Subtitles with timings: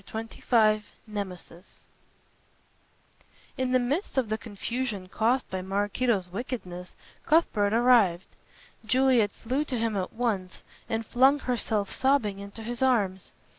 [0.03, 1.85] CHAPTER XXV NEMESIS
[3.55, 6.93] In the midst of the confusion caused by Maraquito's wickedness
[7.27, 8.25] Cuthbert arrived.
[8.83, 13.31] Juliet flew to him at once and flung herself sobbing into his arms.